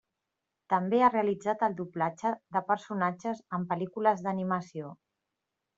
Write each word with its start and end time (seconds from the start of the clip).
També 0.73 1.01
ha 1.01 1.09
realitzat 1.11 1.61
el 1.67 1.75
doblatge 1.81 2.33
de 2.57 2.65
personatges 2.73 3.45
en 3.59 3.69
pel·lícules 3.75 4.29
d'animació. 4.29 4.95